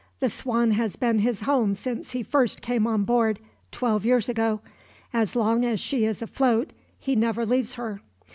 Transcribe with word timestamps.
The 0.19 0.31
Swan 0.31 0.71
has 0.71 0.95
been 0.95 1.19
his 1.19 1.41
home 1.41 1.75
since 1.75 2.13
he 2.13 2.23
first 2.23 2.63
came 2.63 2.87
on 2.87 3.03
board, 3.03 3.37
twelve 3.71 4.03
years 4.03 4.27
ago. 4.29 4.61
As 5.13 5.35
long 5.35 5.63
as 5.63 5.79
she 5.79 6.05
is 6.05 6.23
afloat, 6.23 6.73
he 6.99 7.15
never 7.15 7.45
leaves 7.45 7.75
her. 7.75 8.01